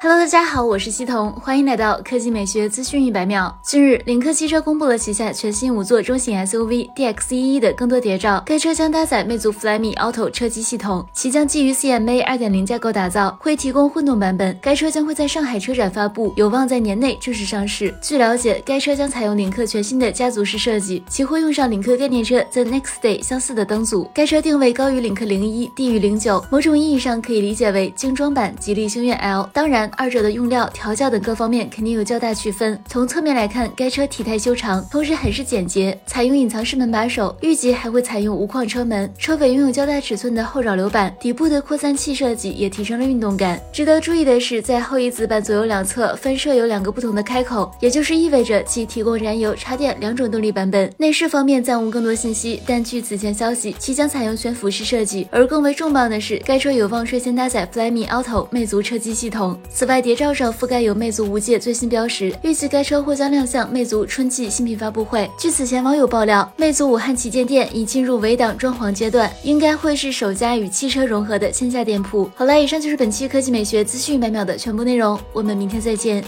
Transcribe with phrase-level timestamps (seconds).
[0.00, 3.52] Hello，大家好，我是西彤，欢迎来到科技美学资讯一百秒。
[3.64, 8.40] 近日，领克汽车公布了旗下全新五座中型 SUV DX11 的更多谍照。
[8.46, 14.56] 该车将搭载魅族 Flyme Auto 车机系统，其将基于 CMA 2.0架构打造，会提供混动版本。
[14.62, 17.92] 该车将会在上海车展发布，有望在年内正式上市。
[18.00, 24.08] 据了解，该车将采用领克全新的家族式设计，其会用上领克概念车 The Next Day 相似的灯组。
[24.14, 29.50] 该车定位高于领克零一，低于零九，某种意义上可以理解为精装版吉利星越 L。
[29.52, 29.87] 当然。
[29.96, 32.78] 二者的用料、调教等各方面肯定有较大区分。
[32.88, 39.12] 从侧面来看，该车体态修长，同时很是简洁，采用隐藏式门把手，预计还会采用无框车门。
[39.18, 43.60] 车尾拥有较大尺寸的后扰流板，底部的扩散器设计也提升了运动感。
[43.72, 50.92] 值得注意的是，在后翼子板左右两侧分设有两个不同的开口，也就是意味着其提供燃油、插电两种动力版本。
[50.98, 55.26] 内饰方面暂无更多信息，但据此前消息，其将采用悬浮式设计。
[55.30, 59.58] 而更为重磅的是，该车有望率先搭载 Flyme Auto 魅族车机系统。
[59.78, 65.30] 此外，谍照上覆盖有魅族无界最新标识，预计该车或将亮相魅族春季新品发布会。
[65.38, 72.28] 据此前网友爆料，魅族武汉旗舰店已进入围挡装潢阶段，应该会是首家与汽车融合的线下店铺。
[72.34, 76.24] 好了，以上就是本期科技美学资讯百秒的全部内容，我们明天再见。